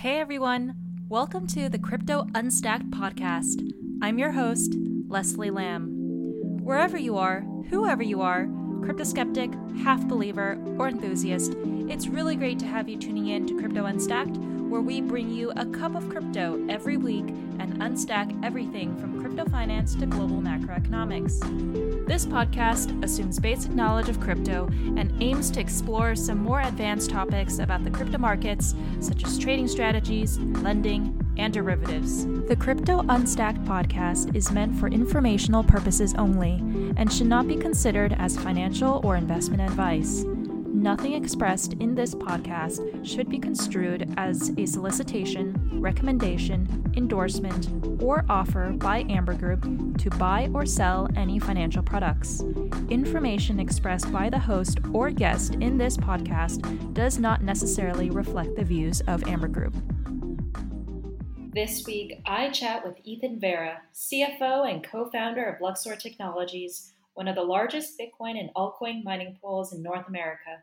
[0.00, 0.76] Hey everyone,
[1.10, 3.70] welcome to the Crypto Unstacked podcast.
[4.00, 4.74] I'm your host,
[5.08, 5.90] Leslie Lamb.
[6.62, 8.48] Wherever you are, whoever you are,
[8.82, 9.50] crypto skeptic,
[9.84, 11.52] half believer, or enthusiast,
[11.90, 14.38] it's really great to have you tuning in to Crypto Unstacked,
[14.70, 17.28] where we bring you a cup of crypto every week
[17.58, 22.06] and unstack everything from crypto finance to global macroeconomics.
[22.06, 24.68] This podcast assumes basic knowledge of crypto
[24.98, 29.66] and aims to explore some more advanced topics about the crypto markets, such as trading
[29.66, 32.26] strategies, lending, and derivatives.
[32.48, 36.62] The Crypto Unstacked podcast is meant for informational purposes only
[36.98, 40.22] and should not be considered as financial or investment advice.
[40.80, 47.68] Nothing expressed in this podcast should be construed as a solicitation, recommendation, endorsement,
[48.02, 52.42] or offer by Amber Group to buy or sell any financial products.
[52.88, 58.64] Information expressed by the host or guest in this podcast does not necessarily reflect the
[58.64, 59.74] views of Amber Group.
[61.52, 67.28] This week, I chat with Ethan Vera, CFO and co founder of Luxor Technologies, one
[67.28, 70.62] of the largest Bitcoin and altcoin mining pools in North America.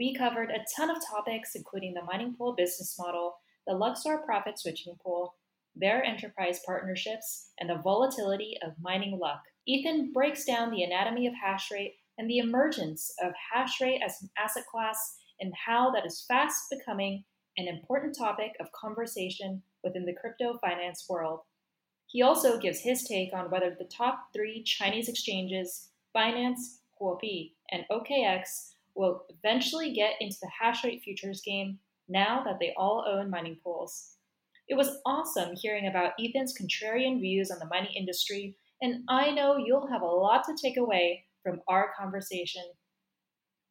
[0.00, 4.58] We covered a ton of topics, including the mining pool business model, the Luxor profit
[4.58, 5.34] switching pool,
[5.76, 9.42] their enterprise partnerships, and the volatility of mining luck.
[9.68, 14.16] Ethan breaks down the anatomy of hash rate and the emergence of hash rate as
[14.22, 17.22] an asset class and how that is fast becoming
[17.58, 21.40] an important topic of conversation within the crypto finance world.
[22.06, 27.84] He also gives his take on whether the top three Chinese exchanges, Binance, Huobi, and
[27.90, 33.30] OKX, will eventually get into the hash rate futures game now that they all own
[33.30, 34.16] mining pools.
[34.68, 39.56] It was awesome hearing about Ethan's contrarian views on the mining industry, and I know
[39.56, 42.62] you'll have a lot to take away from our conversation.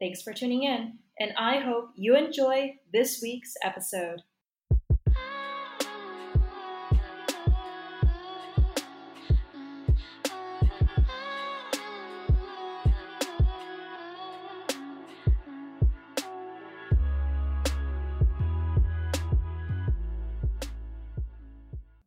[0.01, 4.23] Thanks for tuning in, and I hope you enjoy this week's episode.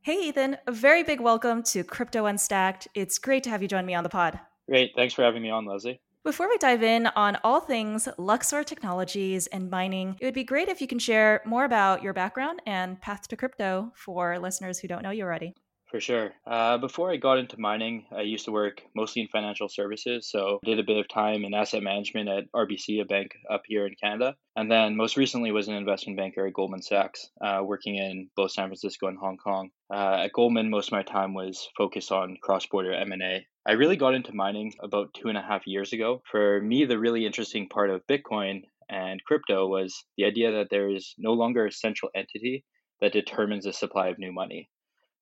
[0.04, 2.88] Hey, Ethan, a very big welcome to Crypto Unstacked.
[2.92, 4.40] It's great to have you join me on the pod.
[4.68, 4.90] Great.
[4.96, 6.00] Thanks for having me on, Leslie.
[6.24, 10.68] Before we dive in on all things Luxor Technologies and mining, it would be great
[10.68, 14.88] if you can share more about your background and path to crypto for listeners who
[14.88, 15.54] don't know you already.
[15.92, 16.32] For sure.
[16.46, 20.26] Uh, before I got into mining, I used to work mostly in financial services.
[20.26, 23.86] So did a bit of time in asset management at RBC, a bank up here
[23.86, 24.34] in Canada.
[24.56, 28.52] And then most recently was an investment banker at Goldman Sachs, uh, working in both
[28.52, 29.68] San Francisco and Hong Kong.
[29.92, 33.46] Uh, at Goldman, most of my time was focused on cross-border M&A.
[33.66, 36.22] I really got into mining about two and a half years ago.
[36.30, 40.88] For me, the really interesting part of Bitcoin and crypto was the idea that there
[40.88, 42.64] is no longer a central entity
[43.02, 44.70] that determines the supply of new money.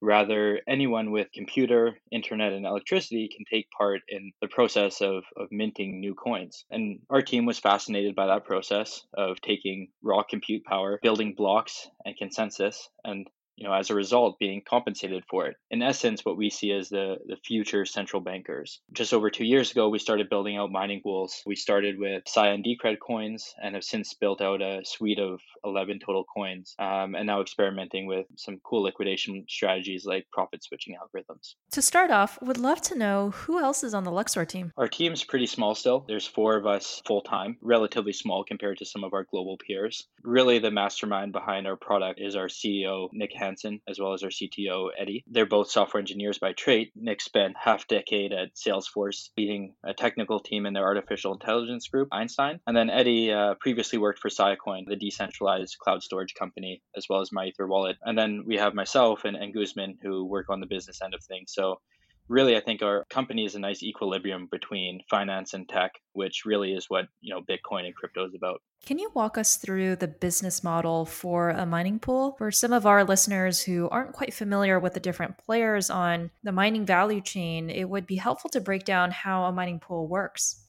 [0.00, 5.48] Rather, anyone with computer, internet, and electricity can take part in the process of, of
[5.50, 6.64] minting new coins.
[6.70, 11.88] And our team was fascinated by that process of taking raw compute power, building blocks
[12.04, 13.26] and consensus, and
[13.60, 15.56] you know, as a result, being compensated for it.
[15.70, 18.80] In essence, what we see as the, the future central bankers.
[18.92, 21.42] Just over two years ago, we started building out mining pools.
[21.44, 25.40] We started with SIA and Decred coins and have since built out a suite of
[25.62, 30.96] 11 total coins um, and now experimenting with some cool liquidation strategies like profit switching
[30.96, 31.54] algorithms.
[31.72, 34.72] To start off, would love to know who else is on the Luxor team?
[34.78, 36.06] Our team's pretty small still.
[36.08, 40.06] There's four of us full time, relatively small compared to some of our global peers.
[40.24, 44.22] Really, the mastermind behind our product is our CEO, Nick Hansen Hansen, as well as
[44.22, 45.24] our CTO, Eddie.
[45.26, 46.92] They're both software engineers by trade.
[46.94, 52.08] Nick spent half decade at Salesforce leading a technical team in their artificial intelligence group,
[52.12, 52.60] Einstein.
[52.66, 57.20] And then Eddie uh, previously worked for Siacoin, the decentralized cloud storage company, as well
[57.20, 57.96] as MyEther Wallet.
[58.02, 61.24] And then we have myself and, and Guzman who work on the business end of
[61.24, 61.52] things.
[61.52, 61.80] So
[62.30, 66.72] really i think our company is a nice equilibrium between finance and tech which really
[66.72, 68.62] is what you know bitcoin and crypto is about.
[68.86, 72.34] Can you walk us through the business model for a mining pool?
[72.38, 76.52] For some of our listeners who aren't quite familiar with the different players on the
[76.52, 80.66] mining value chain it would be helpful to break down how a mining pool works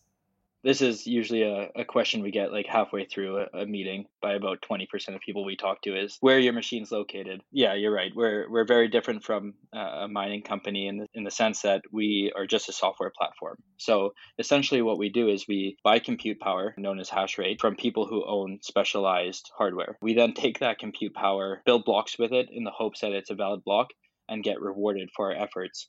[0.63, 4.33] this is usually a, a question we get like halfway through a, a, meeting by
[4.33, 7.41] about 20% of people we talk to is where your machine's located?
[7.51, 8.11] Yeah you're right.
[8.15, 11.81] We're, we're very different from uh, a mining company in the, in the sense that
[11.91, 13.57] we are just a software platform.
[13.77, 17.75] So essentially what we do is we buy compute power known as hash rate from
[17.75, 19.97] people who own specialized hardware.
[20.01, 23.29] We then take that compute power build blocks with it in the hopes that it's
[23.29, 23.89] a valid block
[24.29, 25.87] and get rewarded for our efforts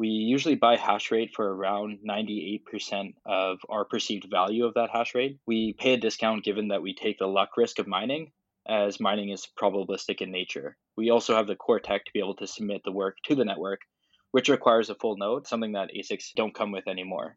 [0.00, 5.14] we usually buy hash rate for around 98% of our perceived value of that hash
[5.14, 5.38] rate.
[5.46, 8.32] We pay a discount given that we take the luck risk of mining,
[8.66, 10.78] as mining is probabilistic in nature.
[10.96, 13.44] We also have the core tech to be able to submit the work to the
[13.44, 13.82] network,
[14.30, 17.36] which requires a full node, something that ASICs don't come with anymore.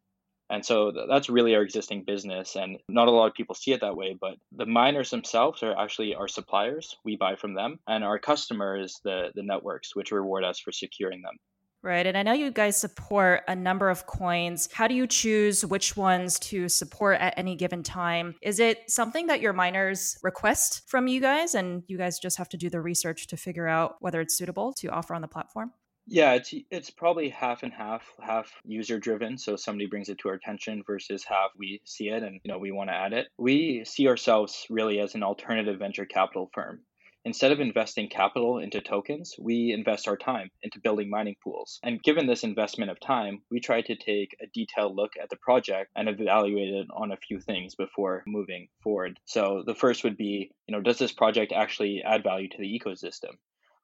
[0.50, 2.56] And so that's really our existing business.
[2.56, 5.78] And not a lot of people see it that way, but the miners themselves are
[5.78, 6.96] actually our suppliers.
[7.04, 7.80] We buy from them.
[7.90, 11.36] And our customer is the, the networks, which reward us for securing them.
[11.84, 12.08] Right.
[12.08, 14.70] And I know you guys support a number of coins.
[14.72, 18.36] How do you choose which ones to support at any given time?
[18.42, 22.48] Is it something that your miners request from you guys and you guys just have
[22.50, 25.74] to do the research to figure out whether it's suitable to offer on the platform?
[26.08, 29.38] Yeah, it's it's probably half and half, half user driven.
[29.38, 32.60] So somebody brings it to our attention versus half we see it and you know
[32.60, 33.28] we want to add it.
[33.38, 36.82] We see ourselves really as an alternative venture capital firm.
[37.26, 41.80] Instead of investing capital into tokens, we invest our time into building mining pools.
[41.84, 45.38] And given this investment of time, we try to take a detailed look at the
[45.38, 49.20] project and evaluate it on a few things before moving forward.
[49.26, 52.80] So the first would be, you know, does this project actually add value to the
[52.80, 53.38] ecosystem?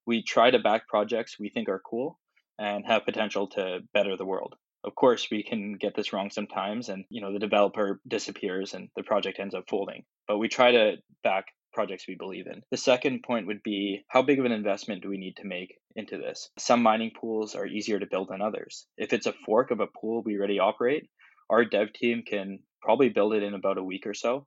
[0.09, 2.19] we try to back projects we think are cool
[2.57, 4.55] and have potential to better the world.
[4.83, 8.89] Of course, we can get this wrong sometimes and you know the developer disappears and
[8.95, 10.05] the project ends up folding.
[10.27, 12.61] But we try to back projects we believe in.
[12.71, 15.75] The second point would be how big of an investment do we need to make
[15.95, 16.49] into this?
[16.57, 18.87] Some mining pools are easier to build than others.
[18.97, 21.09] If it's a fork of a pool we already operate,
[21.49, 24.45] our dev team can probably build it in about a week or so.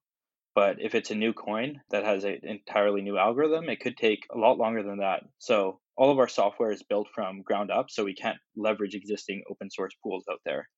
[0.54, 4.20] But if it's a new coin that has an entirely new algorithm, it could take
[4.34, 5.22] a lot longer than that.
[5.38, 9.44] So all of our software is built from ground up, so we can't leverage existing
[9.50, 10.68] open source pools out there.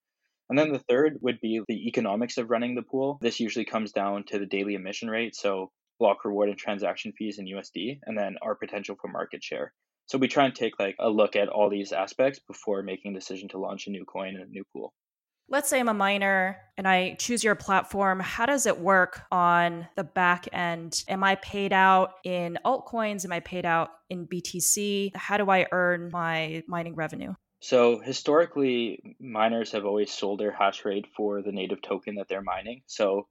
[0.49, 3.19] And then the third would be the economics of running the pool.
[3.21, 5.73] This usually comes down to the daily emission rate, so
[6.05, 9.73] block reward and transaction fees in USD, and then our potential for market share.
[10.05, 13.19] So we try and take like a look at all these aspects before making a
[13.19, 14.93] decision to launch a new coin and a new pool.
[15.49, 18.21] Let's say I'm a miner and I choose your platform.
[18.21, 21.03] How does it work on the back end?
[21.09, 23.25] Am I paid out in altcoins?
[23.25, 25.17] Am I paid out in BTC?
[25.17, 27.33] How do I earn my mining revenue?
[27.61, 32.43] So historically, miners have always sold their hash rate for the native token that they're
[32.43, 32.83] mining.
[32.89, 33.27] So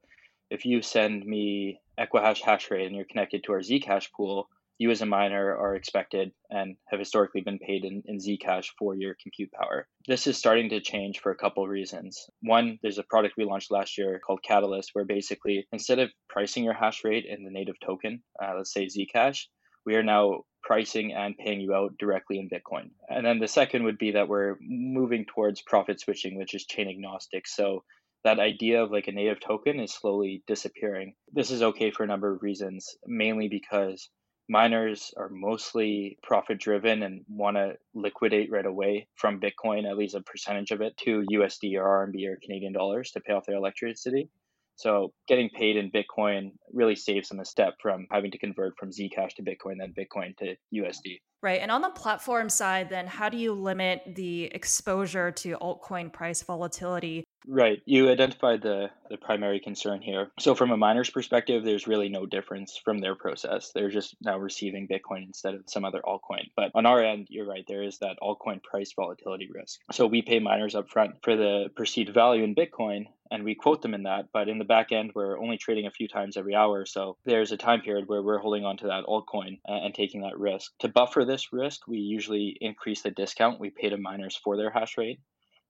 [0.50, 4.50] if you send me Equihash hash rate and you're connected to our Zcash pool,
[4.80, 8.96] you as a miner are expected and have historically been paid in, in Zcash for
[8.96, 9.88] your compute power.
[10.08, 12.28] This is starting to change for a couple reasons.
[12.42, 16.64] One, there's a product we launched last year called Catalyst, where basically instead of pricing
[16.64, 19.46] your hash rate in the native token, uh, let's say Zcash,
[19.86, 22.90] we are now pricing and paying you out directly in Bitcoin.
[23.10, 26.88] And then the second would be that we're moving towards profit switching, which is chain
[26.90, 27.48] agnostic.
[27.48, 27.84] So
[28.24, 31.14] that idea of like a native token is slowly disappearing.
[31.32, 34.10] This is okay for a number of reasons, mainly because
[34.50, 40.16] miners are mostly profit driven and want to liquidate right away from Bitcoin, at least
[40.16, 43.58] a percentage of it, to USD or RMB or Canadian dollars to pay off their
[43.58, 44.30] electricity.
[44.76, 48.90] So getting paid in Bitcoin really saves them a step from having to convert from
[48.90, 51.20] Zcash to Bitcoin, then Bitcoin to USD.
[51.44, 51.62] Right.
[51.62, 56.42] And on the platform side, then how do you limit the exposure to altcoin price
[56.42, 57.24] volatility?
[57.48, 57.82] Right.
[57.86, 60.32] You identified the, the primary concern here.
[60.40, 63.72] So, from a miner's perspective, there's really no difference from their process.
[63.74, 66.52] They're just now receiving Bitcoin instead of some other altcoin.
[66.56, 69.80] But on our end, you're right, there is that altcoin price volatility risk.
[69.92, 73.96] So, we pay miners upfront for the perceived value in Bitcoin and we quote them
[73.96, 74.26] in that.
[74.32, 76.86] But in the back end, we're only trading a few times every hour.
[76.86, 80.22] So, there's a time period where we're holding on to that altcoin and, and taking
[80.22, 80.72] that risk.
[80.80, 84.72] To buffer this risk, we usually increase the discount we pay to miners for their
[84.72, 85.20] hash rate.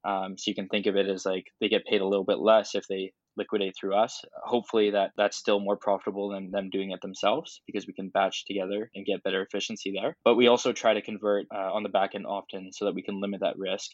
[0.05, 2.39] Um, so you can think of it as like they get paid a little bit
[2.39, 4.21] less if they liquidate through us.
[4.43, 8.45] Hopefully that that's still more profitable than them doing it themselves because we can batch
[8.45, 10.15] together and get better efficiency there.
[10.23, 13.03] But we also try to convert uh, on the back end often so that we
[13.03, 13.91] can limit that risk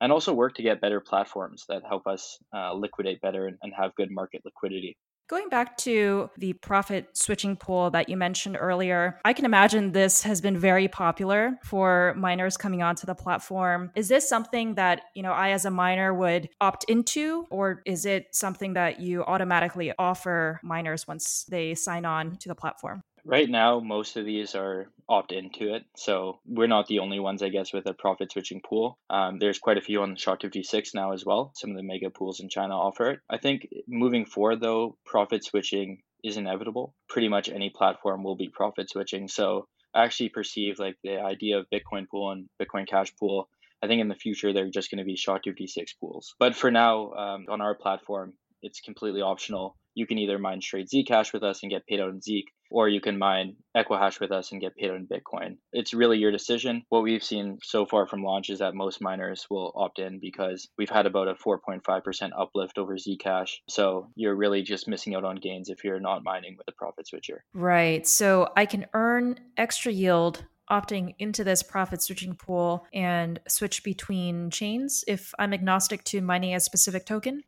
[0.00, 3.72] and also work to get better platforms that help us uh, liquidate better and, and
[3.76, 4.96] have good market liquidity.
[5.32, 10.22] Going back to the profit switching pool that you mentioned earlier, I can imagine this
[10.24, 13.92] has been very popular for miners coming onto the platform.
[13.94, 18.04] Is this something that, you know, I as a miner would opt into or is
[18.04, 23.02] it something that you automatically offer miners once they sign on to the platform?
[23.24, 25.84] Right now, most of these are opt into it.
[25.94, 28.98] So we're not the only ones, I guess, with a profit switching pool.
[29.10, 31.52] Um, there's quite a few on SHA-256 now as well.
[31.54, 33.20] Some of the mega pools in China offer it.
[33.28, 36.94] I think moving forward, though, profit switching is inevitable.
[37.10, 39.28] Pretty much any platform will be profit switching.
[39.28, 43.50] So I actually perceive like the idea of Bitcoin pool and Bitcoin Cash pool.
[43.82, 46.34] I think in the future they're just going to be SHA-256 pools.
[46.38, 49.76] But for now, um, on our platform, it's completely optional.
[49.94, 52.88] You can either mine straight Zcash with us and get paid out in ZEC, or
[52.88, 55.56] you can mine Equihash with us and get paid on Bitcoin.
[55.72, 56.82] It's really your decision.
[56.88, 60.68] What we've seen so far from launch is that most miners will opt in because
[60.76, 63.50] we've had about a 4.5% uplift over Zcash.
[63.68, 67.06] So you're really just missing out on gains if you're not mining with the profit
[67.06, 67.44] switcher.
[67.54, 68.06] Right.
[68.06, 74.50] So I can earn extra yield opting into this profit switching pool and switch between
[74.50, 77.42] chains if I'm agnostic to mining a specific token?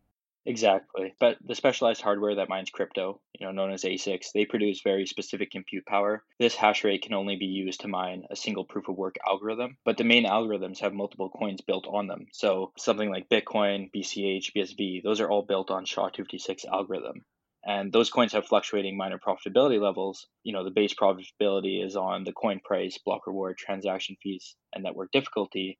[0.46, 1.14] Exactly.
[1.20, 5.06] But the specialized hardware that mines crypto, you know, known as ASICs, they produce very
[5.06, 6.22] specific compute power.
[6.38, 9.78] This hash rate can only be used to mine a single proof of work algorithm,
[9.84, 12.26] but the main algorithms have multiple coins built on them.
[12.32, 17.24] So something like Bitcoin, BCH, BSV, those are all built on SHA-256 algorithm.
[17.64, 20.26] And those coins have fluctuating miner profitability levels.
[20.42, 24.84] You know, the base profitability is on the coin price, block reward, transaction fees, and
[24.84, 25.78] network difficulty.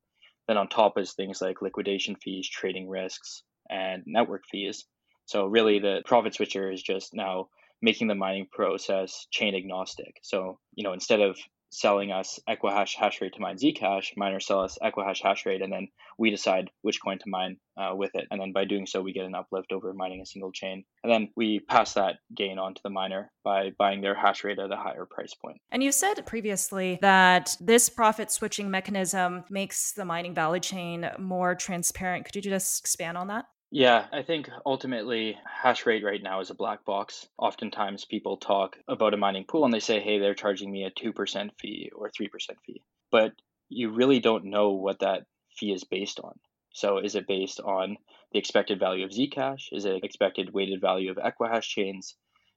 [0.49, 3.43] Then on top is things like liquidation fees, trading risks,
[3.75, 4.85] and network fees.
[5.27, 7.49] So really the profit switcher is just now
[7.83, 10.15] making the mining process chain agnostic.
[10.23, 11.37] So, you know, instead of
[11.75, 15.73] selling us Equihash hash rate to mine Zcash, miners sell us Equihash hash rate, and
[15.73, 15.89] then
[16.19, 18.27] we decide which coin to mine uh, with it.
[18.31, 20.85] And then by doing so, we get an uplift over mining a single chain.
[21.03, 24.61] And then we pass that gain on to the miner by buying their hash rate
[24.61, 25.59] at a higher price point.
[25.73, 31.57] And you said previously that this profit switching mechanism makes the mining value chain more
[31.57, 32.25] transparent.
[32.25, 33.47] Could you just expand on that?
[33.77, 37.27] Yeah, I think ultimately hash rate right now is a black box.
[37.37, 40.93] Oftentimes people talk about a mining pool and they say, hey, they're charging me a
[40.93, 42.29] 2% fee or 3%
[42.65, 42.81] fee.
[43.11, 43.33] But
[43.69, 45.25] you really don't know what that
[45.59, 46.35] fee is based on.
[46.73, 47.97] So is it based on
[48.31, 49.63] the expected value of Zcash?
[49.73, 52.15] Is it expected weighted value of Equihash chains?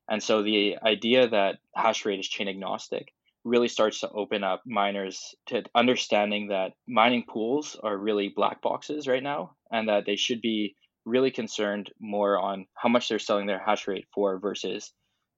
[0.07, 3.07] And so the idea that hash rate is chain agnostic
[3.43, 9.07] really starts to open up miners to understanding that mining pools are really black boxes
[9.07, 10.75] right now and that they should be
[11.07, 14.91] really concerned more on how much they're selling their hash rate for versus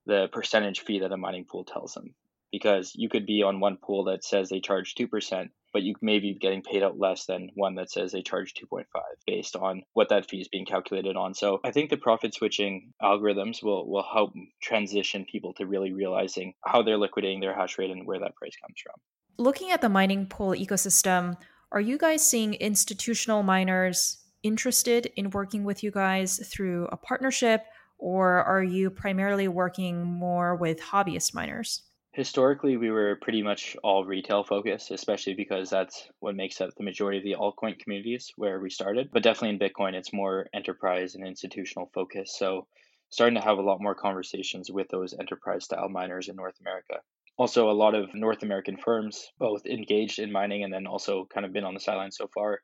[0.05, 2.15] the percentage fee that a mining pool tells them.
[2.51, 6.17] Because you could be on one pool that says they charge 2%, but you may
[6.17, 8.85] be getting paid out less than one that says they charge 2.5
[9.27, 11.35] based on what that fee is being calculated on.
[11.35, 14.33] So I think the profit switching algorithms will, will help
[14.63, 18.55] transition people to really realizing how they're liquidating their hash rate and where that price
[18.59, 18.95] comes from.
[19.38, 21.38] Looking at the mining pool ecosystem,
[21.71, 27.65] are you guys seeing institutional miners interested in working with you guys through a partnership,
[27.98, 31.84] or are you primarily working more with hobbyist miners?
[32.12, 36.84] Historically, we were pretty much all retail focused, especially because that's what makes up the
[36.84, 39.10] majority of the altcoin communities where we started.
[39.13, 42.36] But definitely in Bitcoin, it's more enterprise and institutional focus.
[42.38, 42.67] So,
[43.10, 46.96] starting to have a lot more conversations with those enterprise style miners in North America.
[47.38, 51.46] Also, a lot of North American firms, both engaged in mining and then also kind
[51.46, 52.60] of been on the sidelines so far,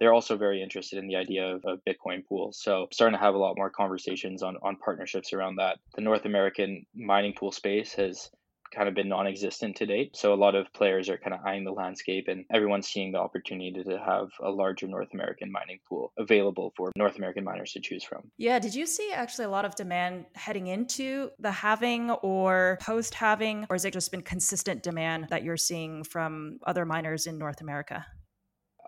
[0.00, 2.60] they're also very interested in the idea of, of Bitcoin pools.
[2.62, 5.78] So starting to have a lot more conversations on, on partnerships around that.
[5.94, 8.30] The North American mining pool space has
[8.74, 10.16] kind of been non-existent to date.
[10.16, 13.18] So a lot of players are kind of eyeing the landscape and everyone's seeing the
[13.18, 17.80] opportunity to have a larger North American mining pool available for North American miners to
[17.80, 18.30] choose from.
[18.36, 23.14] Yeah, did you see actually a lot of demand heading into the halving or post
[23.14, 27.38] halving or has it just been consistent demand that you're seeing from other miners in
[27.38, 28.04] North America?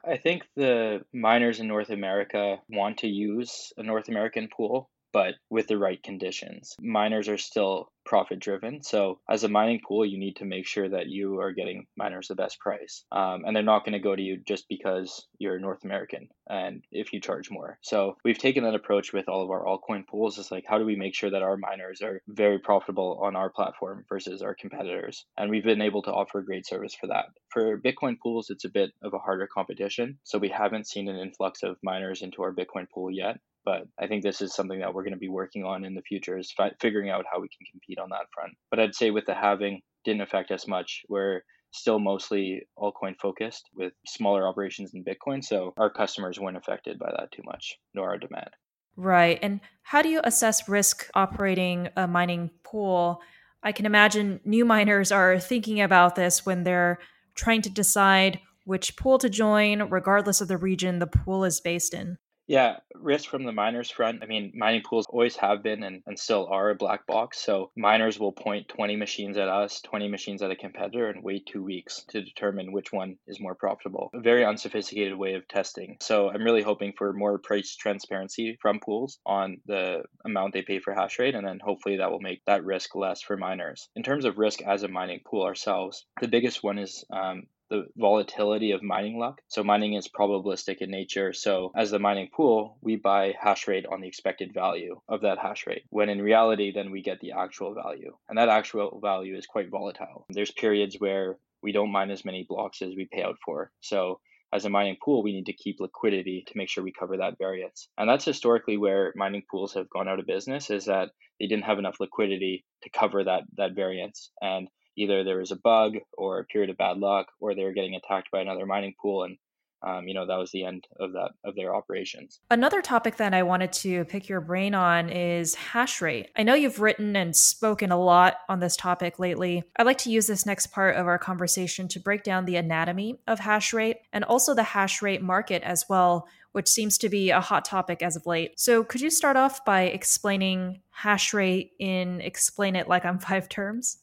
[0.04, 5.34] I think the miners in North America want to use a North American pool, but
[5.48, 6.74] with the right conditions.
[6.80, 8.82] Miners are still profit driven.
[8.82, 12.28] So as a mining pool, you need to make sure that you are getting miners
[12.28, 13.04] the best price.
[13.12, 16.82] Um, and they're not going to go to you just because you're North American and
[16.90, 17.78] if you charge more.
[17.82, 20.38] So we've taken that approach with all of our altcoin pools.
[20.38, 23.50] It's like, how do we make sure that our miners are very profitable on our
[23.50, 25.24] platform versus our competitors?
[25.36, 27.26] And we've been able to offer a great service for that.
[27.52, 30.18] For Bitcoin pools, it's a bit of a harder competition.
[30.24, 33.38] So we haven't seen an influx of miners into our Bitcoin pool yet
[33.70, 36.02] but I think this is something that we're going to be working on in the
[36.02, 38.54] future is fi- figuring out how we can compete on that front.
[38.68, 41.02] But I'd say with the halving didn't affect us much.
[41.08, 46.98] We're still mostly altcoin focused with smaller operations in Bitcoin, so our customers weren't affected
[46.98, 48.50] by that too much, nor our demand.
[48.96, 49.38] Right.
[49.40, 53.20] And how do you assess risk operating a mining pool?
[53.62, 56.98] I can imagine new miners are thinking about this when they're
[57.36, 61.94] trying to decide which pool to join, regardless of the region the pool is based
[61.94, 62.18] in.
[62.50, 64.25] Yeah, risk from the miners front.
[64.25, 67.38] I mean, mining pools always have been and, and still are a black box.
[67.38, 71.47] So miners will point 20 machines at us, 20 machines at a competitor, and wait
[71.47, 74.11] two weeks to determine which one is more profitable.
[74.14, 75.99] A very unsophisticated way of testing.
[76.00, 80.80] So I'm really hoping for more price transparency from pools on the amount they pay
[80.80, 83.88] for hash rate, and then hopefully that will make that risk less for miners.
[83.95, 87.86] In terms of risk as a mining pool ourselves, the biggest one is um, the
[87.96, 89.40] volatility of mining luck.
[89.48, 91.32] So mining is probabilistic in nature.
[91.32, 95.38] So as the mining pool, we buy hash rate on the expected value of that
[95.38, 95.84] hash rate.
[95.88, 98.16] When in reality, then we get the actual value.
[98.28, 100.26] And that actual value is quite volatile.
[100.28, 103.70] There's periods where we don't mine as many blocks as we pay out for.
[103.80, 104.20] So
[104.52, 107.38] as a mining pool, we need to keep liquidity to make sure we cover that
[107.38, 107.88] variance.
[107.96, 111.64] And that's historically where mining pools have gone out of business is that they didn't
[111.64, 114.30] have enough liquidity to cover that that variance.
[114.42, 114.68] And
[115.00, 117.95] either there was a bug or a period of bad luck, or they were getting
[117.95, 119.38] attacked by another mining pool, and
[119.83, 122.40] um, you know that was the end of that of their operations.
[122.50, 126.28] Another topic that I wanted to pick your brain on is hash rate.
[126.37, 129.64] I know you've written and spoken a lot on this topic lately.
[129.76, 133.21] I'd like to use this next part of our conversation to break down the anatomy
[133.26, 137.30] of hash rate and also the hash rate market as well, which seems to be
[137.30, 138.61] a hot topic as of late.
[138.61, 143.49] So, could you start off by explaining hash rate in explain it like I'm five
[143.49, 143.97] terms?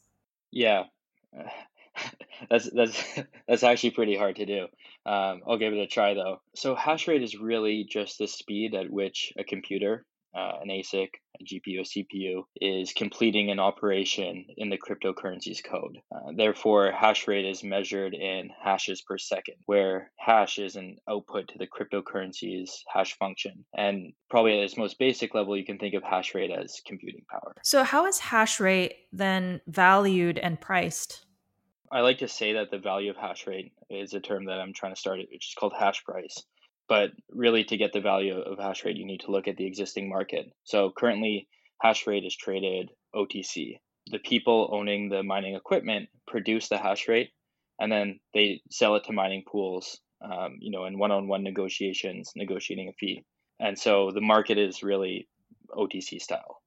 [0.51, 0.83] Yeah,
[2.49, 3.03] that's that's
[3.47, 4.63] that's actually pretty hard to do.
[5.05, 6.41] Um, I'll give it a try though.
[6.55, 10.05] So hash rate is really just the speed at which a computer,
[10.37, 15.97] uh, an ASIC, a GPU, a CPU, is completing an operation in the cryptocurrency's code.
[16.13, 21.47] Uh, therefore, hash rate is measured in hashes per second, where hash is an output
[21.47, 23.65] to the cryptocurrency's hash function.
[23.75, 27.25] And probably at its most basic level, you can think of hash rate as computing
[27.29, 27.55] power.
[27.63, 31.25] So, how is hash rate then valued and priced?
[31.91, 34.73] I like to say that the value of hash rate is a term that I'm
[34.73, 36.43] trying to start, which is called hash price.
[36.87, 39.65] But really, to get the value of hash rate, you need to look at the
[39.65, 40.51] existing market.
[40.63, 41.47] So currently,
[41.81, 43.79] hash rate is traded OTC.
[44.09, 47.31] The people owning the mining equipment produce the hash rate,
[47.79, 49.99] and then they sell it to mining pools.
[50.21, 53.23] Um, you know, in one-on-one negotiations, negotiating a fee.
[53.59, 55.27] And so the market is really
[55.69, 56.61] OTC style.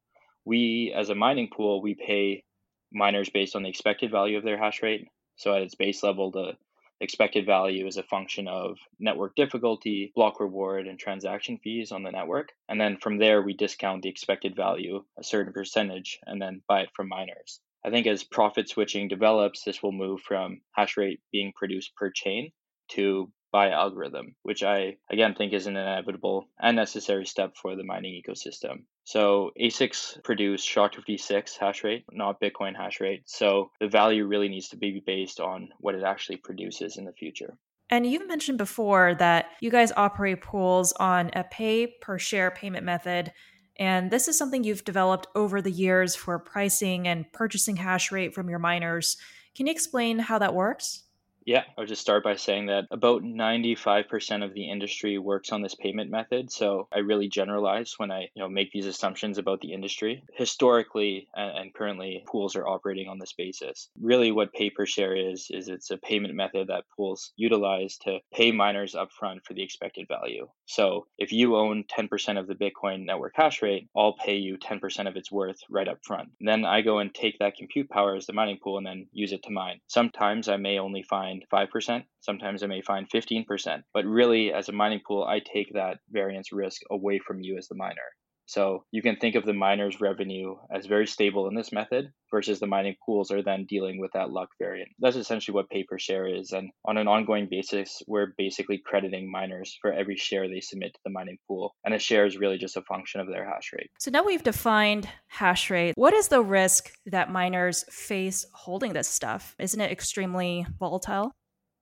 [0.44, 2.44] We, as a mining pool, we pay
[2.92, 5.08] miners based on the expected value of their hash rate.
[5.36, 6.52] So at its base level, the
[7.00, 12.10] expected value is a function of network difficulty, block reward, and transaction fees on the
[12.10, 12.50] network.
[12.68, 16.82] And then from there, we discount the expected value, a certain percentage, and then buy
[16.82, 17.60] it from miners.
[17.84, 22.10] I think as profit switching develops, this will move from hash rate being produced per
[22.10, 22.52] chain
[22.92, 27.84] to by algorithm, which I again think is an inevitable and necessary step for the
[27.84, 28.84] mining ecosystem.
[29.04, 33.22] So ASICs produce SHA-256 hash rate, not Bitcoin hash rate.
[33.26, 37.12] So the value really needs to be based on what it actually produces in the
[37.12, 37.56] future.
[37.90, 42.84] And you've mentioned before that you guys operate pools on a pay per share payment
[42.84, 43.32] method.
[43.76, 48.34] And this is something you've developed over the years for pricing and purchasing hash rate
[48.34, 49.16] from your miners.
[49.56, 51.02] Can you explain how that works?
[51.46, 55.74] Yeah, I'll just start by saying that about 95% of the industry works on this
[55.74, 56.52] payment method.
[56.52, 60.22] So I really generalize when I you know, make these assumptions about the industry.
[60.34, 63.88] Historically and, currently, pools are operating on this basis.
[64.00, 68.18] Really, what pay per share is, is it's a payment method that pools utilize to
[68.32, 70.46] pay miners upfront for the expected value.
[70.66, 75.08] So if you own 10% of the Bitcoin network hash rate, I'll pay you 10%
[75.08, 76.30] of its worth right up front.
[76.40, 79.32] Then I go and take that compute power as the mining pool and then use
[79.32, 79.80] it to mine.
[79.86, 83.82] Sometimes I may only find find 5%, sometimes I may find 15%.
[83.94, 87.68] But really, as a mining pool, I take that variance risk away from you as
[87.68, 87.96] the miner.
[88.50, 92.58] So you can think of the miner's revenue as very stable in this method versus
[92.58, 94.90] the mining pools are then dealing with that luck variant.
[94.98, 96.50] That's essentially what pay per share is.
[96.50, 101.00] And on an ongoing basis, we're basically crediting miners for every share they submit to
[101.04, 101.76] the mining pool.
[101.84, 103.92] And a share is really just a function of their hash rate.
[104.00, 105.92] So now we've defined hash rate.
[105.94, 109.54] What is the risk that miners face holding this stuff?
[109.60, 111.30] Isn't it extremely volatile?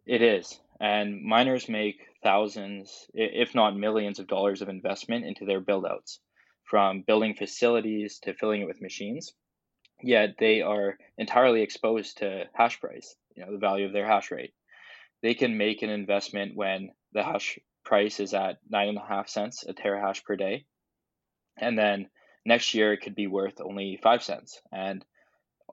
[0.04, 0.60] It is.
[0.80, 6.18] And miners make thousands, if not millions of dollars of investment into their buildouts
[6.68, 9.32] from building facilities to filling it with machines.
[10.02, 14.30] Yet they are entirely exposed to hash price, you know, the value of their hash
[14.30, 14.52] rate.
[15.22, 19.28] They can make an investment when the hash price is at nine and a half
[19.28, 20.66] cents a terahash per day.
[21.56, 22.10] And then
[22.44, 24.60] next year it could be worth only five cents.
[24.70, 25.04] And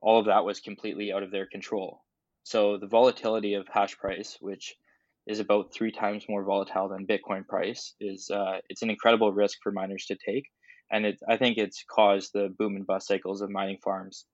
[0.02, 2.02] all of that was completely out of their control.
[2.44, 4.76] So the volatility of hash price, which
[5.28, 9.60] is about three times more volatile than Bitcoin price, is uh, it's an incredible risk
[9.62, 10.46] for miners to take
[10.92, 14.26] and it I think it's caused the boom and bust cycles of mining farms,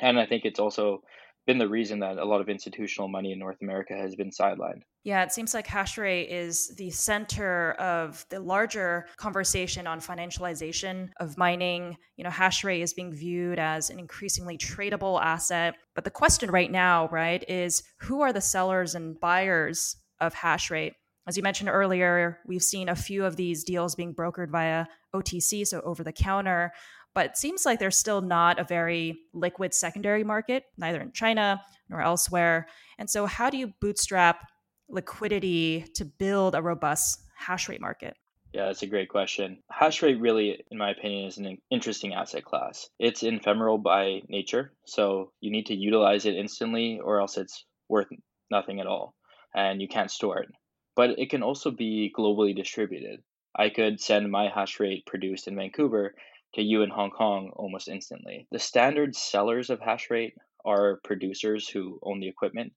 [0.00, 1.02] and I think it's also
[1.46, 4.82] been the reason that a lot of institutional money in North America has been sidelined.
[5.04, 11.38] Yeah, it seems like Hashrate is the center of the larger conversation on financialization of
[11.38, 11.96] mining.
[12.16, 15.74] You know, Hashrate is being viewed as an increasingly tradable asset.
[15.94, 20.92] But the question right now, right, is who are the sellers and buyers of Hashrate?
[21.26, 25.66] As you mentioned earlier, we've seen a few of these deals being brokered via OTC,
[25.66, 26.72] so over the counter.
[27.14, 31.60] but it seems like there's still not a very liquid secondary market, neither in China
[31.88, 32.68] nor elsewhere.
[32.98, 34.46] And so, how do you bootstrap
[34.88, 38.16] liquidity to build a robust hash rate market?
[38.52, 39.62] Yeah, that's a great question.
[39.70, 42.88] Hash rate really, in my opinion, is an interesting asset class.
[42.98, 48.08] It's ephemeral by nature, so you need to utilize it instantly or else it's worth
[48.50, 49.14] nothing at all
[49.54, 50.48] and you can't store it.
[50.96, 53.22] But it can also be globally distributed.
[53.56, 56.14] I could send my hash rate produced in Vancouver
[56.54, 58.46] to you in Hong Kong almost instantly.
[58.50, 60.34] The standard sellers of hash rate
[60.64, 62.72] are producers who own the equipment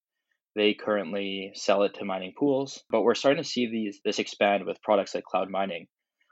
[0.55, 4.65] they currently sell it to mining pools, but we're starting to see these this expand
[4.65, 5.87] with products like cloud mining,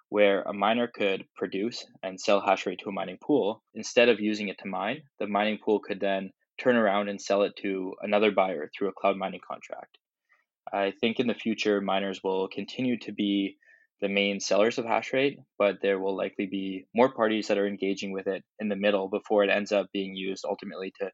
[0.09, 3.63] where a miner could produce and sell hash rate to a mining pool.
[3.73, 7.41] Instead of using it to mine, the mining pool could then turn around and sell
[7.41, 9.97] it to another buyer through a cloud mining contract.
[10.71, 13.57] I think in the future, miners will continue to be
[14.01, 17.67] the main sellers of hash rate, but there will likely be more parties that are
[17.67, 21.11] engaging with it in the middle before it ends up being used ultimately to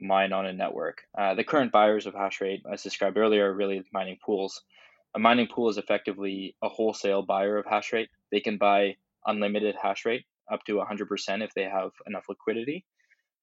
[0.00, 1.02] mine on a network.
[1.16, 4.62] Uh, the current buyers of hash rate, as described earlier, are really mining pools.
[5.14, 8.08] A mining pool is effectively a wholesale buyer of hash rate.
[8.30, 12.84] They can buy unlimited hash rate up to 100% if they have enough liquidity.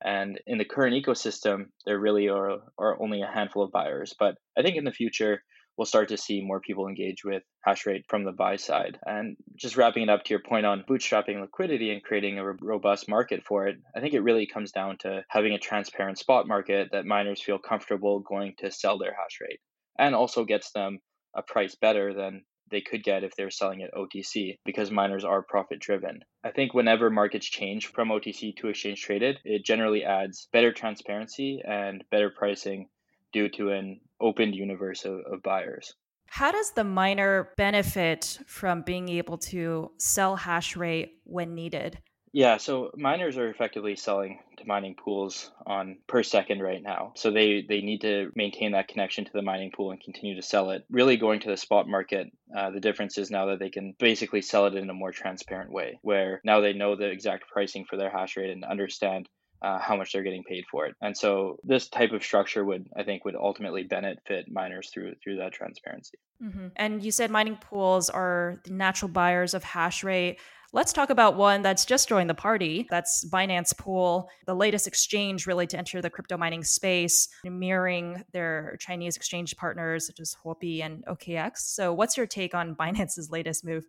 [0.04, 4.16] And in the current ecosystem, there really are, are only a handful of buyers.
[4.18, 5.44] But I think in the future,
[5.80, 9.00] we'll start to see more people engage with hash rate from the buy side.
[9.06, 13.08] And just wrapping it up to your point on bootstrapping liquidity and creating a robust
[13.08, 16.90] market for it, I think it really comes down to having a transparent spot market
[16.92, 19.62] that miners feel comfortable going to sell their hash rate
[19.98, 21.00] and also gets them
[21.34, 25.44] a price better than they could get if they're selling it OTC because miners are
[25.44, 26.20] profit driven.
[26.44, 31.62] I think whenever markets change from OTC to exchange traded, it generally adds better transparency
[31.66, 32.90] and better pricing
[33.32, 35.94] due to an opened universe of, of buyers.
[36.28, 42.00] How does the miner benefit from being able to sell hash rate when needed?
[42.32, 47.14] Yeah, so miners are effectively selling to mining pools on per second right now.
[47.16, 50.44] So they they need to maintain that connection to the mining pool and continue to
[50.44, 50.86] sell it.
[50.92, 54.44] Really going to the spot market, uh, the difference is now that they can basically
[54.44, 57.98] sell it in a more transparent way, where now they know the exact pricing for
[57.98, 59.28] their hash rate and understand
[59.62, 60.96] uh, how much they're getting paid for it.
[61.02, 65.38] And so this type of structure would, I think, would ultimately benefit miners through through
[65.38, 66.18] that transparency.
[66.42, 66.68] Mm-hmm.
[66.76, 70.40] And you said mining pools are the natural buyers of hash rate.
[70.72, 72.86] Let's talk about one that's just joined the party.
[72.92, 78.78] That's Binance Pool, the latest exchange really to enter the crypto mining space, mirroring their
[78.80, 81.58] Chinese exchange partners such as Huobi and OKX.
[81.58, 83.84] So, what's your take on Binance's latest move?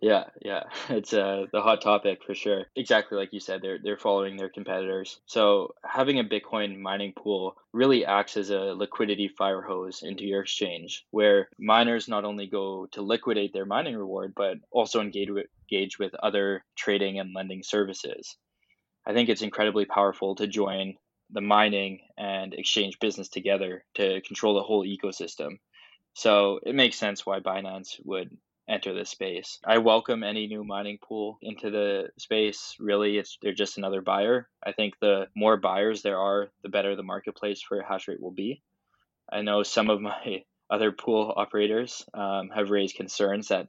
[0.00, 2.66] Yeah, yeah, it's uh, the hot topic for sure.
[2.76, 5.20] Exactly like you said, they're they're following their competitors.
[5.26, 10.42] So having a Bitcoin mining pool really acts as a liquidity fire hose into your
[10.42, 15.46] exchange, where miners not only go to liquidate their mining reward, but also engage with,
[15.70, 18.36] engage with other trading and lending services.
[19.06, 20.96] I think it's incredibly powerful to join
[21.30, 25.58] the mining and exchange business together to control the whole ecosystem.
[26.14, 28.36] So it makes sense why Binance would
[28.68, 29.58] enter this space.
[29.64, 32.74] I welcome any new mining pool into the space.
[32.78, 34.48] Really, it's they're just another buyer.
[34.64, 38.32] I think the more buyers there are, the better the marketplace for hash rate will
[38.32, 38.62] be.
[39.30, 43.68] I know some of my other pool operators um, have raised concerns that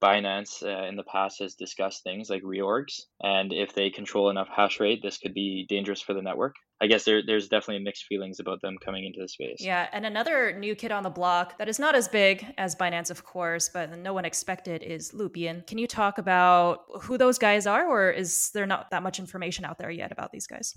[0.00, 4.48] Binance uh, in the past has discussed things like reorgs, and if they control enough
[4.48, 6.54] hash rate, this could be dangerous for the network.
[6.80, 9.56] I guess there, there's definitely mixed feelings about them coming into the space.
[9.60, 13.10] Yeah, and another new kid on the block that is not as big as Binance,
[13.10, 15.66] of course, but no one expected is Lubian.
[15.66, 19.64] Can you talk about who those guys are, or is there not that much information
[19.64, 20.76] out there yet about these guys?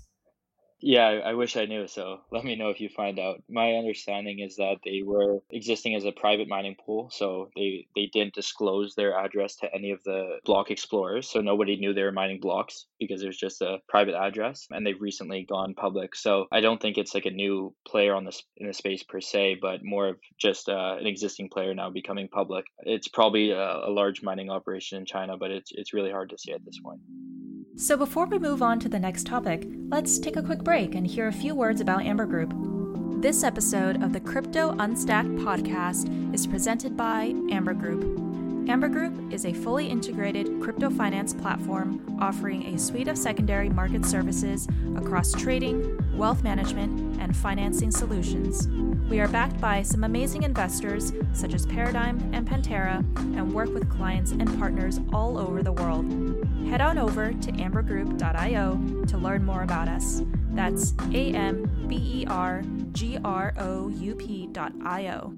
[0.82, 1.86] Yeah, I wish I knew.
[1.86, 3.42] So let me know if you find out.
[3.48, 8.10] My understanding is that they were existing as a private mining pool, so they they
[8.12, 12.10] didn't disclose their address to any of the block explorers, so nobody knew they were
[12.10, 14.66] mining blocks because it was just a private address.
[14.72, 18.24] And they've recently gone public, so I don't think it's like a new player on
[18.24, 21.90] this in the space per se, but more of just uh, an existing player now
[21.90, 22.64] becoming public.
[22.80, 26.38] It's probably a, a large mining operation in China, but it's it's really hard to
[26.38, 27.00] see at this point.
[27.76, 31.06] So before we move on to the next topic, let's take a quick break and
[31.06, 32.52] hear a few words about Amber Group.
[33.22, 38.21] This episode of the Crypto Unstacked podcast is presented by Amber Group.
[38.68, 44.06] Amber Group is a fully integrated crypto finance platform offering a suite of secondary market
[44.06, 48.68] services across trading, wealth management, and financing solutions.
[49.10, 52.98] We are backed by some amazing investors such as Paradigm and Pantera
[53.36, 56.06] and work with clients and partners all over the world.
[56.68, 60.22] Head on over to ambergroup.io to learn more about us.
[60.52, 65.36] That's A M B E R G R O U P.io.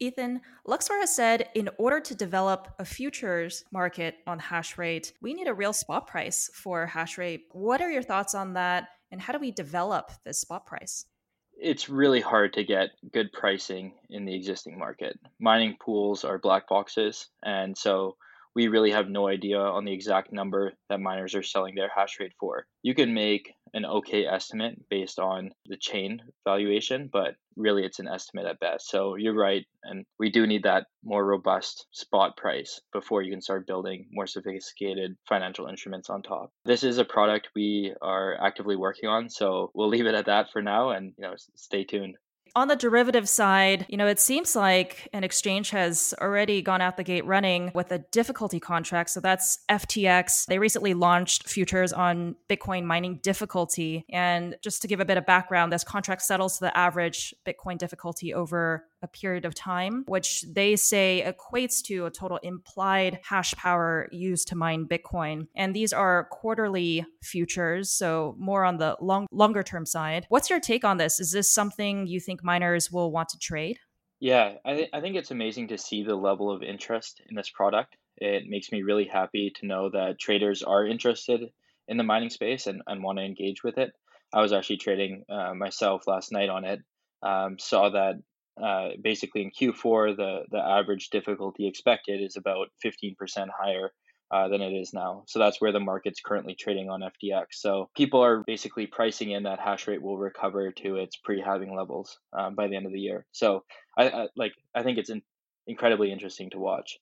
[0.00, 5.34] Ethan, Luxor has said in order to develop a futures market on hash rate, we
[5.34, 7.46] need a real spot price for hash rate.
[7.52, 8.88] What are your thoughts on that?
[9.10, 11.06] And how do we develop this spot price?
[11.60, 15.18] It's really hard to get good pricing in the existing market.
[15.40, 17.28] Mining pools are black boxes.
[17.42, 18.16] And so
[18.58, 22.18] we really have no idea on the exact number that miners are selling their hash
[22.18, 22.66] rate for.
[22.82, 28.08] You can make an okay estimate based on the chain valuation, but really it's an
[28.08, 28.90] estimate at best.
[28.90, 29.64] So you're right.
[29.84, 34.26] And we do need that more robust spot price before you can start building more
[34.26, 36.50] sophisticated financial instruments on top.
[36.64, 39.30] This is a product we are actively working on.
[39.30, 42.16] So we'll leave it at that for now and you know stay tuned.
[42.58, 46.96] On the derivative side, you know, it seems like an exchange has already gone out
[46.96, 49.10] the gate running with a difficulty contract.
[49.10, 50.46] So that's FTX.
[50.46, 54.04] They recently launched futures on Bitcoin mining difficulty.
[54.10, 57.78] And just to give a bit of background, this contract settles to the average Bitcoin
[57.78, 63.54] difficulty over a period of time, which they say equates to a total implied hash
[63.54, 65.46] power used to mine Bitcoin.
[65.54, 70.26] And these are quarterly futures, so more on the long longer term side.
[70.28, 71.20] What's your take on this?
[71.20, 73.78] Is this something you think miners will want to trade?
[74.20, 77.50] Yeah, I, th- I think it's amazing to see the level of interest in this
[77.50, 77.96] product.
[78.16, 81.40] It makes me really happy to know that traders are interested
[81.86, 83.92] in the mining space and, and want to engage with it.
[84.32, 86.80] I was actually trading uh, myself last night on it.
[87.22, 88.16] Um, saw that
[88.62, 93.14] uh, basically in Q4, the, the average difficulty expected is about 15%
[93.56, 93.90] higher
[94.30, 95.24] uh, than it is now.
[95.26, 97.46] So that's where the market's currently trading on FTX.
[97.52, 102.18] So people are basically pricing in that hash rate will recover to its pre-halving levels
[102.38, 103.24] um, by the end of the year.
[103.32, 103.64] So
[103.96, 105.22] I, I like I think it's in,
[105.66, 106.98] incredibly interesting to watch.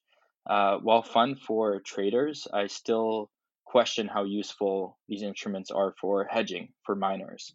[0.49, 3.31] Uh, while fun for traders, I still
[3.65, 7.53] question how useful these instruments are for hedging for miners.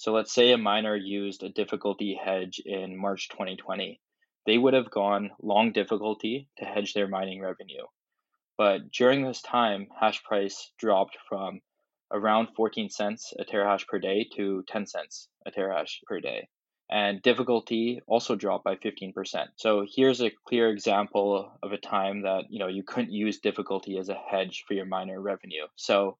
[0.00, 4.00] So let's say a miner used a difficulty hedge in March 2020.
[4.46, 7.84] They would have gone long difficulty to hedge their mining revenue.
[8.56, 11.60] But during this time, hash price dropped from
[12.10, 16.48] around 14 cents a terahash per day to 10 cents a terahash per day.
[16.90, 19.12] And difficulty also dropped by 15%.
[19.56, 23.98] So here's a clear example of a time that you know you couldn't use difficulty
[23.98, 25.66] as a hedge for your miner revenue.
[25.76, 26.16] So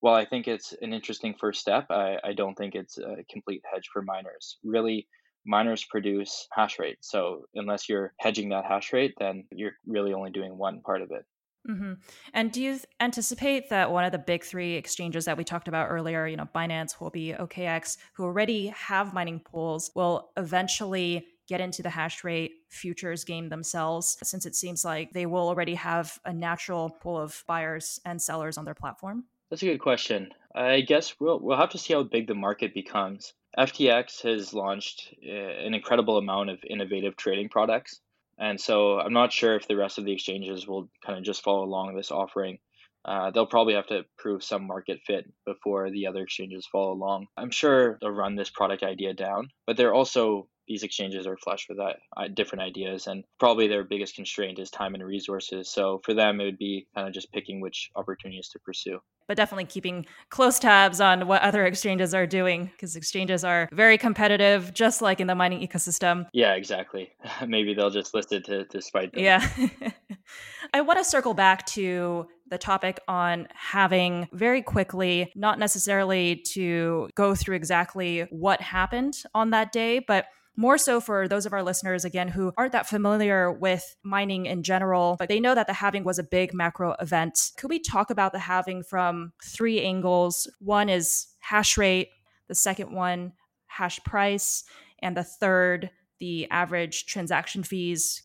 [0.00, 3.62] while I think it's an interesting first step, I, I don't think it's a complete
[3.72, 4.58] hedge for miners.
[4.62, 5.08] Really,
[5.44, 6.98] miners produce hash rate.
[7.00, 11.10] So unless you're hedging that hash rate, then you're really only doing one part of
[11.10, 11.24] it.
[11.68, 11.94] Mm-hmm.
[12.32, 15.88] And do you anticipate that one of the big three exchanges that we talked about
[15.90, 21.82] earlier, you know, Binance, Huobi, OKX, who already have mining pools, will eventually get into
[21.82, 26.32] the hash rate futures game themselves, since it seems like they will already have a
[26.32, 29.24] natural pool of buyers and sellers on their platform?
[29.50, 30.30] That's a good question.
[30.54, 33.32] I guess we'll we'll have to see how big the market becomes.
[33.56, 38.00] FTX has launched uh, an incredible amount of innovative trading products,
[38.38, 41.42] and so I'm not sure if the rest of the exchanges will kind of just
[41.42, 42.58] follow along this offering.
[43.04, 47.26] Uh, they'll probably have to prove some market fit before the other exchanges follow along.
[47.36, 51.66] I'm sure they'll run this product idea down, but they're also these exchanges are flush
[51.68, 55.70] with that, uh, different ideas, and probably their biggest constraint is time and resources.
[55.70, 59.00] So for them, it would be kind of just picking which opportunities to pursue.
[59.26, 63.98] But definitely keeping close tabs on what other exchanges are doing because exchanges are very
[63.98, 66.26] competitive, just like in the mining ecosystem.
[66.32, 67.10] Yeah, exactly.
[67.46, 69.24] Maybe they'll just list it to, to spite them.
[69.24, 69.46] Yeah.
[70.74, 77.08] I want to circle back to the topic on having very quickly, not necessarily to
[77.14, 80.26] go through exactly what happened on that day, but
[80.58, 84.64] more so for those of our listeners, again, who aren't that familiar with mining in
[84.64, 87.52] general, but they know that the halving was a big macro event.
[87.56, 90.50] Could we talk about the halving from three angles?
[90.58, 92.08] One is hash rate,
[92.48, 93.34] the second one,
[93.68, 94.64] hash price,
[94.98, 98.24] and the third, the average transaction fees.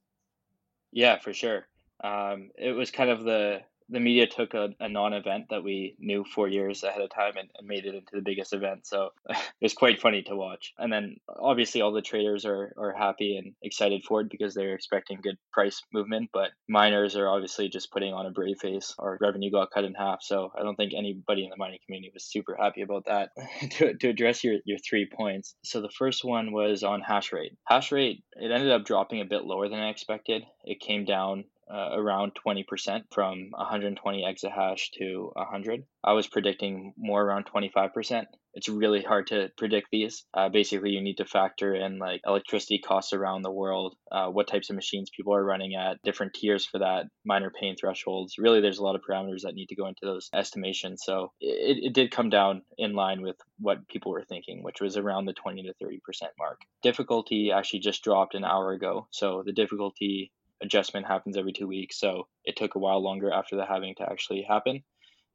[0.91, 1.67] Yeah, for sure.
[2.03, 3.61] Um, it was kind of the
[3.93, 7.49] the media took a, a non-event that we knew four years ahead of time and,
[7.57, 8.87] and made it into the biggest event.
[8.87, 10.73] So it was quite funny to watch.
[10.77, 14.73] And then obviously all the traders are, are happy and excited for it because they're
[14.73, 16.31] expecting good price movement.
[16.33, 18.95] But miners are obviously just putting on a brave face.
[18.97, 20.23] Our revenue got cut in half.
[20.23, 23.29] So I don't think anybody in the mining community was super happy about that.
[23.77, 25.55] to, to address your, your three points.
[25.63, 27.55] So the first one was on hash rate.
[27.67, 30.43] Hash rate, it ended up dropping a bit lower than I expected.
[30.65, 32.65] It came down uh, around 20%
[33.11, 35.83] from 120 exahash to 100.
[36.03, 38.25] I was predicting more around 25%.
[38.55, 40.25] It's really hard to predict these.
[40.33, 44.47] Uh, basically, you need to factor in like electricity costs around the world, uh, what
[44.47, 48.35] types of machines people are running at, different tiers for that, miner pain thresholds.
[48.37, 51.01] Really, there's a lot of parameters that need to go into those estimations.
[51.03, 54.97] So it, it did come down in line with what people were thinking, which was
[54.97, 55.97] around the 20 to 30%
[56.37, 56.59] mark.
[56.83, 59.07] Difficulty actually just dropped an hour ago.
[59.09, 60.31] So the difficulty
[60.63, 61.99] adjustment happens every two weeks.
[61.99, 64.83] So it took a while longer after the halving to actually happen.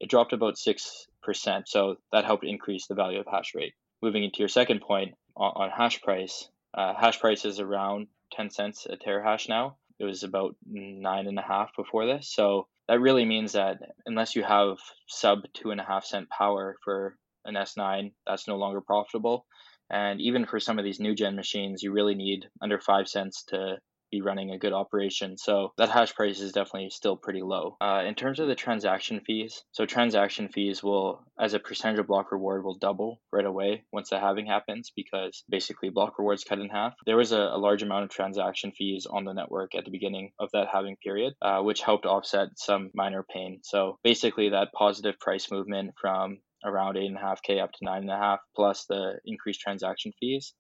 [0.01, 1.63] It dropped about 6%.
[1.67, 3.75] So that helped increase the value of hash rate.
[4.03, 8.51] Moving into your second point on, on hash price, uh, hash price is around 10
[8.51, 9.77] cents a terahash now.
[9.99, 12.33] It was about nine and a half before this.
[12.33, 16.77] So that really means that unless you have sub two and a half cent power
[16.85, 19.45] for an S9, that's no longer profitable.
[19.91, 23.45] And even for some of these new gen machines, you really need under five cents
[23.49, 23.79] to
[24.11, 25.37] be running a good operation.
[25.39, 27.77] So that hash price is definitely still pretty low.
[27.81, 32.07] Uh, in terms of the transaction fees, so transaction fees will, as a percentage of
[32.07, 36.59] block reward, will double right away once the halving happens because basically block rewards cut
[36.59, 36.95] in half.
[37.07, 40.33] There was a, a large amount of transaction fees on the network at the beginning
[40.39, 43.61] of that halving period, uh, which helped offset some miner pain.
[43.63, 49.61] So basically, that positive price movement from around 8.5k up to 9.5 plus the increased
[49.61, 50.55] transaction fees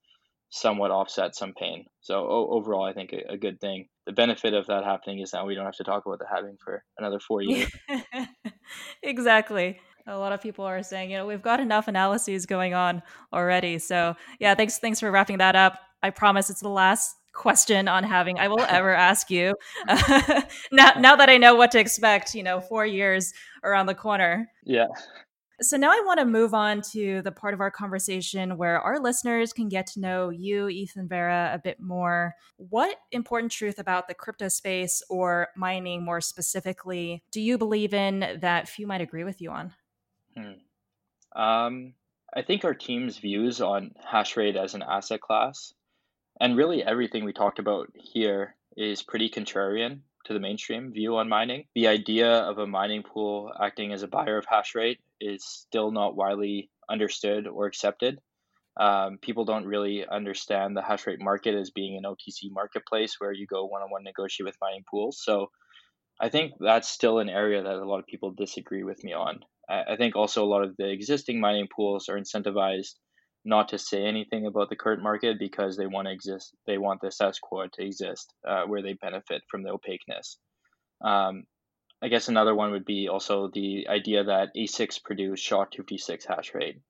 [0.51, 1.85] somewhat offset some pain.
[2.01, 3.89] So o- overall, I think a, a, good thing.
[4.07, 6.57] The benefit of that happening is now we don't have to talk about the halving
[6.65, 7.71] for another four years.
[9.03, 9.79] exactly.
[10.07, 13.79] A lot of people are saying, you know, we've got enough analyses going on already.
[13.79, 15.79] So yeah, thanks, thanks for wrapping that up.
[16.03, 19.55] I promise it's the last question on halving I will ever ask you.
[20.73, 23.33] now, now that I know what to expect, you know, four years
[23.63, 24.51] around the corner.
[24.65, 24.87] Yeah.
[25.61, 29.01] So now I want to move on to the part of our conversation where our
[29.01, 32.35] listeners can get to know you, Ethan Vera, a bit more.
[32.57, 38.39] What important truth about the crypto space or mining more specifically do you believe in
[38.41, 39.75] that few might agree with you on?
[40.37, 41.41] Hmm.
[41.41, 41.95] Um,
[42.35, 45.75] I think our team's views on hash rate as an asset class
[46.41, 51.29] and really everything we talked about here is pretty contrarian to the mainstream view on
[51.29, 51.65] mining.
[51.75, 55.91] The idea of a mining pool acting as a buyer of hash rate is still
[55.91, 58.21] not widely understood or accepted.
[58.79, 63.33] Um, people don't really understand the hash rate market as being an OTC marketplace where
[63.33, 65.21] you go one on one negotiate with mining pools.
[65.21, 65.51] So
[66.21, 69.41] I think that's still an area that a lot of people disagree with me on.
[69.69, 72.95] I, I think also a lot of the existing mining pools are incentivized
[73.45, 76.55] not to say anything about the current market because they want to exist.
[76.67, 80.39] They want the status quo to exist, uh, where they benefit from the opaqueness.
[81.05, 81.45] Um,
[82.03, 86.81] I guess another one would be also the idea that ASICs produce SHA-256 hash rate.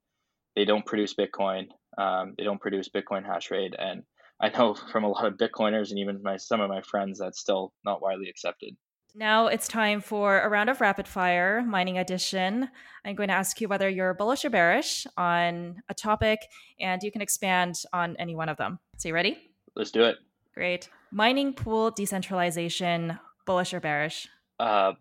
[0.55, 1.69] They don't produce Bitcoin.
[1.97, 4.03] Um, they don't produce Bitcoin hash rate, and
[4.41, 7.41] I know from a lot of Bitcoiners and even my some of my friends that's
[7.41, 8.77] still not widely accepted.
[9.19, 12.69] Now it's time for a round of rapid fire mining edition.
[13.05, 16.39] I'm going to ask you whether you're bullish or bearish on a topic,
[16.79, 18.79] and you can expand on any one of them.
[18.97, 19.37] So, you ready?
[19.75, 20.19] Let's do it.
[20.55, 20.89] Great.
[21.11, 24.29] Mining pool decentralization, bullish or bearish?
[24.61, 24.93] Uh,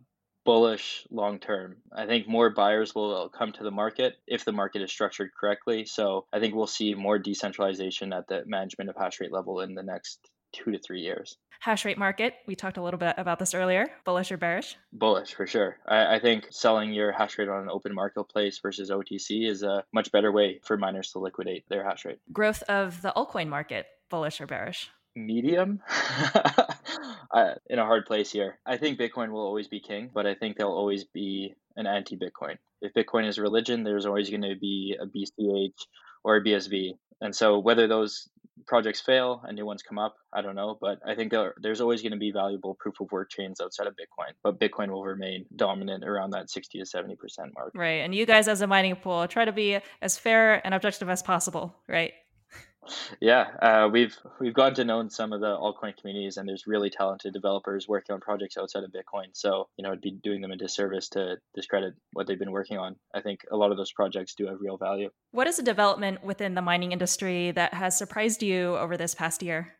[0.45, 1.75] bullish long term.
[1.95, 5.85] I think more buyers will come to the market if the market is structured correctly.
[5.85, 9.75] So I think we'll see more decentralization at the management of hash rate level in
[9.75, 11.37] the next two to three years.
[11.59, 13.87] Hash rate market, we talked a little bit about this earlier.
[14.05, 14.77] Bullish or bearish?
[14.93, 15.77] Bullish for sure.
[15.87, 19.83] I, I think selling your hash rate on an open marketplace versus OTC is a
[19.93, 22.19] much better way for miners to liquidate their hash rate.
[22.31, 24.91] Growth of the altcoin market, bullish or bearish?
[25.17, 25.81] medium
[27.69, 28.59] in a hard place here.
[28.65, 32.17] I think Bitcoin will always be king, but I think there'll always be an anti
[32.17, 32.57] Bitcoin.
[32.81, 35.73] If Bitcoin is a religion, there's always going to be a BCH
[36.23, 36.91] or a BSV.
[37.19, 38.29] And so whether those
[38.65, 40.77] projects fail and new ones come up, I don't know.
[40.79, 43.87] But I think there, there's always going to be valuable proof of work chains outside
[43.87, 44.31] of Bitcoin.
[44.43, 47.15] But Bitcoin will remain dominant around that 60 to 70%
[47.55, 47.71] mark.
[47.75, 48.01] Right.
[48.03, 51.21] And you guys, as a mining pool, try to be as fair and objective as
[51.21, 52.13] possible, right?
[53.19, 56.89] Yeah, uh, we've we've gotten to know some of the altcoin communities, and there's really
[56.89, 59.27] talented developers working on projects outside of Bitcoin.
[59.33, 62.77] So you know, it'd be doing them a disservice to discredit what they've been working
[62.77, 62.95] on.
[63.13, 65.09] I think a lot of those projects do have real value.
[65.31, 69.41] What is a development within the mining industry that has surprised you over this past
[69.41, 69.73] year?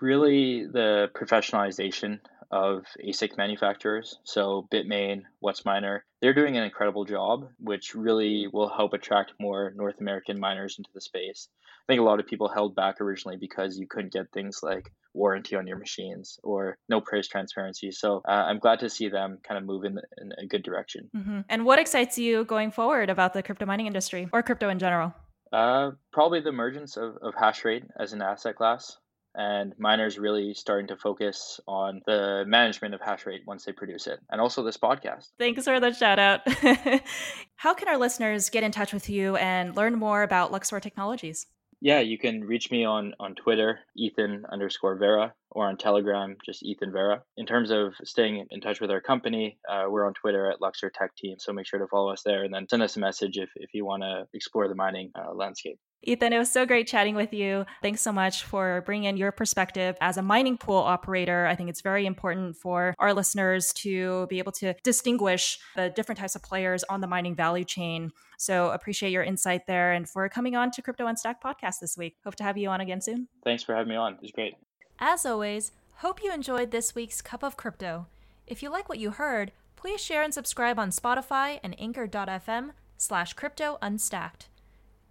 [0.00, 2.20] Really, the professionalization
[2.50, 4.18] of ASIC manufacturers.
[4.22, 10.00] So Bitmain, WhatsMiner, they're doing an incredible job, which really will help attract more North
[10.00, 11.48] American miners into the space.
[11.86, 14.90] I think a lot of people held back originally because you couldn't get things like
[15.12, 17.90] warranty on your machines or no price transparency.
[17.90, 21.10] So uh, I'm glad to see them kind of move in, in a good direction.
[21.14, 21.40] Mm-hmm.
[21.48, 25.14] And what excites you going forward about the crypto mining industry or crypto in general?
[25.52, 28.96] Uh, probably the emergence of, of hash rate as an asset class.
[29.34, 34.06] and miners really starting to focus on the management of hash rate once they produce
[34.06, 35.30] it, and also this podcast.
[35.38, 36.40] Thanks for the shout out.
[37.56, 41.46] How can our listeners get in touch with you and learn more about Luxor Technologies?
[41.84, 46.62] Yeah, you can reach me on on Twitter, Ethan underscore Vera, or on Telegram, just
[46.64, 47.22] Ethan Vera.
[47.36, 50.88] In terms of staying in touch with our company, uh, we're on Twitter at Luxor
[50.88, 53.36] Tech Team, so make sure to follow us there and then send us a message
[53.36, 55.78] if, if you want to explore the mining uh, landscape.
[56.06, 57.64] Ethan, it was so great chatting with you.
[57.82, 61.46] Thanks so much for bringing in your perspective as a mining pool operator.
[61.46, 66.18] I think it's very important for our listeners to be able to distinguish the different
[66.18, 68.12] types of players on the mining value chain.
[68.38, 72.16] So appreciate your insight there and for coming on to Crypto Unstacked podcast this week.
[72.24, 73.28] Hope to have you on again soon.
[73.42, 74.14] Thanks for having me on.
[74.14, 74.54] It was great.
[74.98, 78.06] As always, hope you enjoyed this week's Cup of Crypto.
[78.46, 83.32] If you like what you heard, please share and subscribe on Spotify and anchor.fm slash
[83.32, 84.48] crypto unstacked.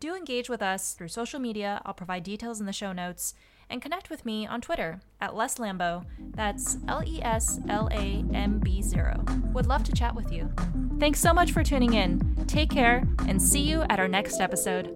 [0.03, 1.81] Do engage with us through social media.
[1.85, 3.35] I'll provide details in the show notes.
[3.69, 6.03] And connect with me on Twitter at Les Lambo.
[6.35, 9.23] That's L E S L A M B 0.
[9.53, 10.51] Would love to chat with you.
[10.99, 12.35] Thanks so much for tuning in.
[12.47, 14.93] Take care and see you at our next episode.